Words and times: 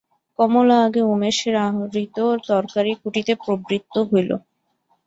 কমলা 0.39 0.77
আগে 0.85 1.01
উমেশের 1.07 1.55
আহৃত 1.65 2.17
তরকারি 2.47 2.91
কুটিতে 3.01 3.33
প্রবৃত্ত 3.43 3.95
হইল। 4.09 4.31